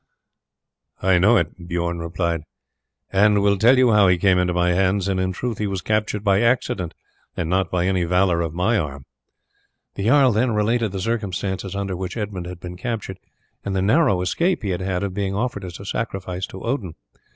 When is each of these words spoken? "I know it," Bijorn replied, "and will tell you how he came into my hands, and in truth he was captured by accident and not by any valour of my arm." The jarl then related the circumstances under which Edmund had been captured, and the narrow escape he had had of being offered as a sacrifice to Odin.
"I 1.03 1.19
know 1.19 1.37
it," 1.37 1.67
Bijorn 1.67 1.99
replied, 1.99 2.41
"and 3.13 3.39
will 3.43 3.55
tell 3.59 3.77
you 3.77 3.91
how 3.91 4.07
he 4.07 4.17
came 4.17 4.39
into 4.39 4.51
my 4.51 4.71
hands, 4.71 5.07
and 5.07 5.19
in 5.19 5.31
truth 5.31 5.59
he 5.59 5.67
was 5.67 5.83
captured 5.83 6.23
by 6.23 6.41
accident 6.41 6.95
and 7.37 7.47
not 7.51 7.69
by 7.69 7.85
any 7.85 8.03
valour 8.05 8.41
of 8.41 8.51
my 8.51 8.79
arm." 8.79 9.05
The 9.93 10.05
jarl 10.05 10.31
then 10.31 10.55
related 10.55 10.91
the 10.91 10.99
circumstances 11.01 11.75
under 11.75 11.95
which 11.95 12.17
Edmund 12.17 12.47
had 12.47 12.59
been 12.59 12.77
captured, 12.77 13.19
and 13.63 13.75
the 13.75 13.81
narrow 13.83 14.21
escape 14.21 14.63
he 14.63 14.69
had 14.71 14.81
had 14.81 15.03
of 15.03 15.13
being 15.13 15.35
offered 15.35 15.63
as 15.63 15.79
a 15.79 15.85
sacrifice 15.85 16.47
to 16.47 16.59
Odin. 16.63 16.95